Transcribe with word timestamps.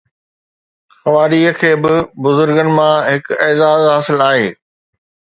خواري 0.97 1.41
کي 1.59 1.71
به 1.81 1.93
بزرگن 2.23 2.69
مان 2.77 2.97
هڪ 3.09 3.25
اعزاز 3.45 3.81
حاصل 3.91 4.17
آهي 4.29 4.49